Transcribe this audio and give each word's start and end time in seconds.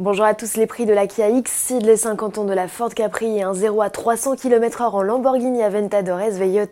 Bonjour 0.00 0.24
à 0.24 0.34
tous, 0.34 0.56
les 0.56 0.66
prix 0.66 0.86
de 0.86 0.92
la 0.92 1.06
Kia 1.06 1.28
X-Ceed, 1.28 1.86
les 1.86 1.96
50 1.96 2.38
ans 2.38 2.44
de 2.44 2.52
la 2.52 2.66
Ford 2.66 2.92
Capri 2.92 3.38
et 3.38 3.44
un 3.44 3.54
0 3.54 3.80
à 3.80 3.90
300 3.90 4.34
km/h 4.34 4.92
en 4.92 5.02
Lamborghini 5.02 5.62
Aventador 5.62 6.18
SV 6.18 6.66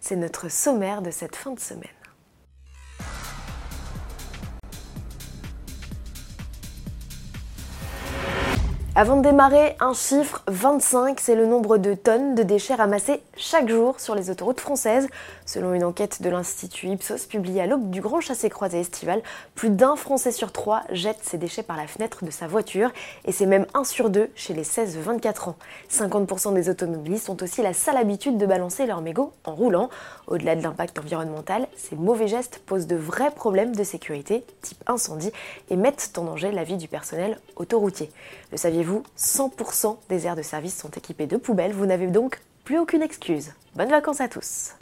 c'est 0.00 0.16
notre 0.16 0.50
sommaire 0.50 1.00
de 1.00 1.12
cette 1.12 1.36
fin 1.36 1.52
de 1.52 1.60
semaine. 1.60 1.84
Avant 8.96 9.16
de 9.16 9.22
démarrer, 9.22 9.74
un 9.80 9.92
chiffre 9.92 10.44
25, 10.46 11.18
c'est 11.18 11.34
le 11.34 11.46
nombre 11.46 11.78
de 11.78 11.94
tonnes 11.94 12.36
de 12.36 12.44
déchets 12.44 12.76
ramassés 12.76 13.20
chaque 13.36 13.68
jour 13.68 13.98
sur 13.98 14.14
les 14.14 14.30
autoroutes 14.30 14.60
françaises. 14.60 15.08
Selon 15.46 15.74
une 15.74 15.82
enquête 15.82 16.22
de 16.22 16.30
l'Institut 16.30 16.86
Ipsos 16.86 17.26
publiée 17.28 17.60
à 17.60 17.66
l'aube 17.66 17.90
du 17.90 18.00
grand 18.00 18.20
chassé-croisé 18.20 18.78
estival, 18.78 19.20
plus 19.56 19.70
d'un 19.70 19.96
Français 19.96 20.30
sur 20.30 20.52
trois 20.52 20.82
jette 20.90 21.18
ses 21.22 21.38
déchets 21.38 21.64
par 21.64 21.76
la 21.76 21.88
fenêtre 21.88 22.24
de 22.24 22.30
sa 22.30 22.46
voiture 22.46 22.92
et 23.24 23.32
c'est 23.32 23.46
même 23.46 23.66
un 23.74 23.82
sur 23.82 24.10
deux 24.10 24.30
chez 24.36 24.54
les 24.54 24.62
16-24 24.62 25.48
ans. 25.48 25.56
50% 25.90 26.54
des 26.54 26.68
automobilistes 26.68 27.28
ont 27.28 27.36
aussi 27.42 27.62
la 27.62 27.72
sale 27.72 27.96
habitude 27.96 28.38
de 28.38 28.46
balancer 28.46 28.86
leurs 28.86 29.00
mégots 29.00 29.32
en 29.42 29.56
roulant. 29.56 29.90
Au-delà 30.28 30.54
de 30.54 30.62
l'impact 30.62 31.00
environnemental, 31.00 31.66
ces 31.76 31.96
mauvais 31.96 32.28
gestes 32.28 32.62
posent 32.64 32.86
de 32.86 32.94
vrais 32.94 33.32
problèmes 33.32 33.74
de 33.74 33.82
sécurité, 33.82 34.44
type 34.62 34.84
incendie, 34.86 35.32
et 35.68 35.74
mettent 35.74 36.12
en 36.16 36.22
danger 36.22 36.52
la 36.52 36.62
vie 36.62 36.76
du 36.76 36.86
personnel 36.86 37.40
autoroutier. 37.56 38.08
Le 38.52 38.56
vous 38.84 39.02
100% 39.18 39.96
des 40.08 40.26
aires 40.26 40.36
de 40.36 40.42
service 40.42 40.76
sont 40.76 40.90
équipées 40.90 41.26
de 41.26 41.36
poubelles, 41.36 41.72
vous 41.72 41.86
n'avez 41.86 42.06
donc 42.06 42.40
plus 42.64 42.78
aucune 42.78 43.02
excuse. 43.02 43.52
Bonnes 43.74 43.90
vacances 43.90 44.20
à 44.20 44.28
tous 44.28 44.74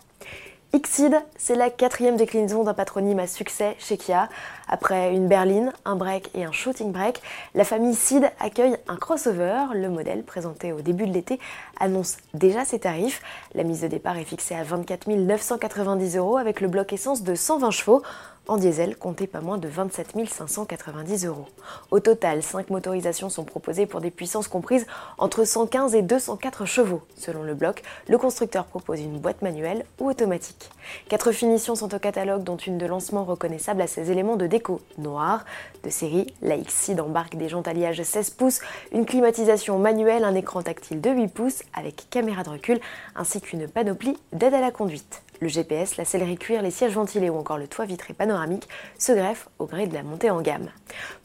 Xseed, 0.74 1.14
c'est 1.36 1.54
la 1.54 1.68
quatrième 1.68 2.16
déclinaison 2.16 2.64
d'un 2.64 2.72
patronyme 2.72 3.18
à 3.18 3.26
succès 3.26 3.76
chez 3.78 3.98
Kia. 3.98 4.30
Après 4.68 5.14
une 5.14 5.28
berline, 5.28 5.70
un 5.84 5.96
break 5.96 6.30
et 6.34 6.44
un 6.44 6.52
shooting 6.52 6.92
break, 6.92 7.20
la 7.54 7.64
famille 7.64 7.94
Seed 7.94 8.30
accueille 8.40 8.78
un 8.88 8.96
crossover. 8.96 9.66
Le 9.74 9.90
modèle, 9.90 10.22
présenté 10.22 10.72
au 10.72 10.80
début 10.80 11.06
de 11.06 11.12
l'été, 11.12 11.38
annonce 11.78 12.16
déjà 12.32 12.64
ses 12.64 12.78
tarifs. 12.78 13.20
La 13.54 13.64
mise 13.64 13.82
de 13.82 13.88
départ 13.88 14.16
est 14.16 14.24
fixée 14.24 14.54
à 14.54 14.62
24 14.62 15.10
990 15.10 16.16
euros 16.16 16.38
avec 16.38 16.62
le 16.62 16.68
bloc 16.68 16.94
essence 16.94 17.22
de 17.22 17.34
120 17.34 17.70
chevaux. 17.70 18.02
En 18.48 18.56
diesel, 18.56 18.96
comptez 18.96 19.28
pas 19.28 19.40
moins 19.40 19.58
de 19.58 19.68
27 19.68 20.14
590 20.28 21.26
euros. 21.26 21.46
Au 21.90 22.00
total, 22.00 22.42
5 22.42 22.70
motorisations 22.70 23.28
sont 23.28 23.44
proposées 23.44 23.86
pour 23.86 24.00
des 24.00 24.10
puissances 24.10 24.48
comprises 24.48 24.86
entre 25.18 25.44
115 25.44 25.94
et 25.94 26.02
204 26.02 26.64
chevaux. 26.64 27.02
Selon 27.16 27.44
le 27.44 27.54
bloc, 27.54 27.82
le 28.08 28.18
constructeur 28.18 28.64
propose 28.64 29.00
une 29.00 29.20
boîte 29.20 29.42
manuelle 29.42 29.84
ou 30.00 30.08
automatique. 30.08 30.61
Quatre 31.08 31.32
finitions 31.32 31.74
sont 31.74 31.94
au 31.94 31.98
catalogue, 31.98 32.42
dont 32.42 32.56
une 32.56 32.78
de 32.78 32.86
lancement 32.86 33.24
reconnaissable 33.24 33.82
à 33.82 33.86
ses 33.86 34.10
éléments 34.10 34.36
de 34.36 34.46
déco 34.46 34.80
noir. 34.98 35.44
De 35.84 35.90
série, 35.90 36.26
la 36.42 36.56
X-Seed 36.56 37.00
embarque 37.00 37.36
des 37.36 37.48
jantes 37.48 37.68
alliage 37.68 38.02
16 38.02 38.30
pouces, 38.30 38.60
une 38.92 39.06
climatisation 39.06 39.78
manuelle, 39.78 40.24
un 40.24 40.34
écran 40.34 40.62
tactile 40.62 41.00
de 41.00 41.10
8 41.10 41.28
pouces 41.28 41.62
avec 41.74 42.08
caméra 42.10 42.42
de 42.42 42.50
recul, 42.50 42.80
ainsi 43.16 43.40
qu'une 43.40 43.68
panoplie 43.68 44.18
d'aide 44.32 44.54
à 44.54 44.60
la 44.60 44.70
conduite. 44.70 45.22
Le 45.42 45.48
GPS, 45.48 45.96
la 45.96 46.04
sellerie 46.04 46.38
cuir, 46.38 46.62
les 46.62 46.70
sièges 46.70 46.94
ventilés 46.94 47.28
ou 47.28 47.36
encore 47.36 47.58
le 47.58 47.66
toit 47.66 47.84
vitré 47.84 48.14
panoramique 48.14 48.68
se 48.96 49.10
greffent 49.10 49.48
au 49.58 49.66
gré 49.66 49.88
de 49.88 49.94
la 49.94 50.04
montée 50.04 50.30
en 50.30 50.40
gamme. 50.40 50.68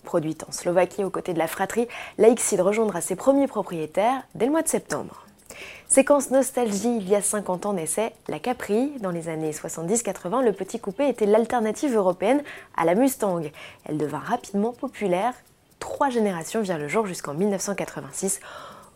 Produite 0.03 0.43
en 0.49 0.51
Slovaquie 0.51 1.03
aux 1.03 1.11
côtés 1.11 1.33
de 1.33 1.39
la 1.39 1.47
fratrie, 1.47 1.87
la 2.17 2.31
Xide 2.31 2.61
rejoindra 2.61 2.99
ses 3.01 3.15
premiers 3.15 3.45
propriétaires 3.45 4.23
dès 4.33 4.45
le 4.45 4.51
mois 4.51 4.63
de 4.63 4.69
septembre. 4.69 5.26
Séquence 5.87 6.31
nostalgie, 6.31 6.97
il 6.97 7.07
y 7.07 7.15
a 7.15 7.21
50 7.21 7.65
ans 7.65 7.73
naissait 7.73 8.13
la 8.27 8.39
Capri. 8.39 8.91
Dans 8.99 9.11
les 9.11 9.29
années 9.29 9.51
70-80, 9.51 10.43
le 10.43 10.51
petit 10.51 10.79
coupé 10.79 11.07
était 11.07 11.25
l'alternative 11.25 11.95
européenne 11.95 12.43
à 12.75 12.85
la 12.85 12.95
Mustang. 12.95 13.43
Elle 13.85 13.97
devint 13.97 14.19
rapidement 14.19 14.73
populaire. 14.73 15.33
Trois 15.79 16.09
générations 16.09 16.61
virent 16.61 16.77
le 16.77 16.87
jour 16.87 17.05
jusqu'en 17.05 17.33
1986 17.33 18.39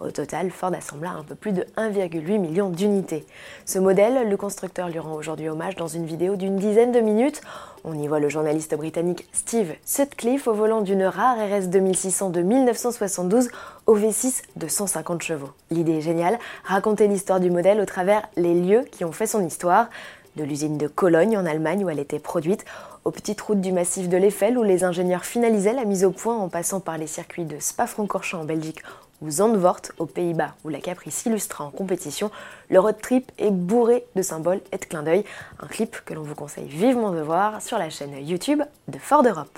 au 0.02 0.12
total, 0.12 0.52
Ford 0.52 0.74
assembla 0.74 1.12
un 1.12 1.24
peu 1.24 1.36
plus 1.36 1.52
de 1.52 1.66
1,8 1.78 2.40
million 2.40 2.70
d'unités. 2.70 3.26
Ce 3.66 3.80
modèle, 3.80 4.28
le 4.28 4.38
constructeur 4.38 4.90
lui 4.90 5.00
rend 5.00 5.14
aujourd'hui 5.14 5.50
hommage 5.50 5.76
dans 5.76 5.88
une 5.88 6.06
vidéo 6.06 6.36
d'une 6.36 6.58
dizaine 6.58 6.92
de 6.92 7.00
minutes. 7.00 7.42
On 7.84 7.94
y 7.94 8.08
voit 8.08 8.20
le 8.20 8.30
journaliste 8.30 8.76
britannique 8.76 9.28
Steve 9.32 9.74
Sutcliffe 9.86 10.48
au 10.48 10.54
volant 10.54 10.82
d'une 10.82 11.04
rare 11.04 11.38
RS 11.38 11.68
2600 11.68 12.30
de 12.32 12.42
1972 12.42 13.50
au 13.86 13.98
V6 13.98 14.42
de 14.56 14.68
150 14.68 15.22
chevaux. 15.22 15.50
L'idée 15.70 15.98
est 15.98 16.02
géniale, 16.02 16.40
raconter 16.64 17.08
l'histoire 17.08 17.40
du 17.40 17.52
modèle 17.52 17.80
au 17.80 17.86
travers 17.86 18.28
les 18.36 18.54
lieux 18.54 18.86
qui 18.92 19.06
ont 19.06 19.12
fait 19.12 19.28
son 19.28 19.46
histoire 19.46 19.88
de 20.36 20.44
l'usine 20.44 20.78
de 20.78 20.88
Cologne 20.88 21.38
en 21.38 21.46
Allemagne 21.46 21.84
où 21.84 21.90
elle 21.90 22.00
était 22.00 22.20
produite, 22.20 22.66
aux 23.04 23.12
petites 23.12 23.42
routes 23.42 23.62
du 23.62 23.72
massif 23.72 24.08
de 24.10 24.18
l'Eiffel 24.18 24.58
où 24.58 24.64
les 24.64 24.84
ingénieurs 24.84 25.26
finalisaient 25.26 25.74
la 25.74 25.86
mise 25.86 26.06
au 26.06 26.12
point 26.12 26.38
en 26.38 26.50
passant 26.50 26.80
par 26.80 26.98
les 26.98 27.08
circuits 27.08 27.46
de 27.46 27.58
Spa-Francorchamps 27.60 28.42
en 28.42 28.46
Belgique 28.46 28.82
ou 29.22 29.30
Zandvoort 29.30 29.82
aux 30.00 30.06
Pays-Bas 30.06 30.56
où 30.64 30.70
la 30.70 30.80
Capri 30.80 31.12
s'illustra 31.12 31.64
en 31.64 31.72
compétition, 31.72 32.32
le 32.70 32.80
road 32.80 32.96
trip 33.02 33.32
est 33.38 33.52
bourré 33.52 34.06
de 34.16 34.22
symboles 34.22 34.62
et 34.72 34.78
de 34.78 34.86
clins 34.86 35.04
d'œil, 35.04 35.24
un 35.62 35.68
clip 35.68 35.98
que 36.06 36.14
l'on 36.14 36.24
vous 36.24 36.36
conseille 36.36 36.68
vivement 36.68 37.12
de 37.12 37.22
voir 37.22 37.62
sur 37.62 37.78
la 37.78 37.90
chaîne 37.90 38.16
YouTube 38.26 38.62
de 38.88 38.98
Ford 38.98 39.24
Europe. 39.24 39.58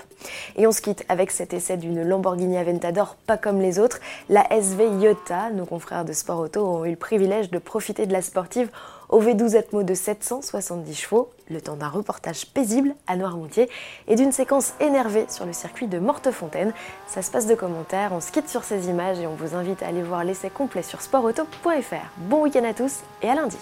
Et 0.56 0.68
on 0.68 0.72
se 0.72 0.82
quitte 0.82 1.06
avec 1.10 1.32
cet 1.32 1.54
essai 1.54 1.78
d'une 1.78 2.04
Lamborghini 2.04 2.58
Aventador 2.58 3.16
pas 3.28 3.38
comme 3.38 3.60
les 3.60 3.80
autres, 3.80 4.00
la 4.30 4.46
SV 4.52 4.88
Iota. 5.00 5.50
Nos 5.52 5.66
confrères 5.66 6.06
de 6.06 6.14
Sport 6.14 6.40
Auto 6.40 6.66
ont 6.66 6.86
eu 6.86 6.92
le 6.92 6.96
privilège 6.96 7.50
de 7.50 7.60
profiter 7.60 8.06
de 8.06 8.14
la 8.14 8.22
sportive 8.22 8.70
au 9.14 9.22
V12 9.22 9.56
Atmo 9.56 9.84
de 9.84 9.94
770 9.94 10.96
chevaux, 10.96 11.30
le 11.48 11.62
temps 11.62 11.76
d'un 11.76 11.88
reportage 11.88 12.48
paisible 12.48 12.96
à 13.06 13.16
Noirmoutier 13.16 13.70
et 14.08 14.16
d'une 14.16 14.32
séquence 14.32 14.74
énervée 14.80 15.26
sur 15.30 15.46
le 15.46 15.54
circuit 15.54 15.86
de 15.86 16.00
Mortefontaine. 16.00 16.74
Ça 17.06 17.22
se 17.22 17.30
passe 17.30 17.46
de 17.46 17.54
commentaires, 17.54 18.12
on 18.12 18.22
se 18.22 18.32
quitte 18.32 18.50
sur 18.50 18.64
ces 18.64 18.90
images 18.90 19.20
et 19.20 19.28
on 19.28 19.36
vous 19.36 19.54
invite 19.54 19.84
à 19.84 19.88
aller 19.88 20.02
voir 20.02 20.24
l'essai 20.24 20.50
complet 20.50 20.82
sur 20.82 21.00
sportauto.fr. 21.00 22.10
Bon 22.18 22.42
week-end 22.42 22.64
à 22.64 22.74
tous 22.74 23.02
et 23.22 23.30
à 23.30 23.36
lundi 23.36 23.58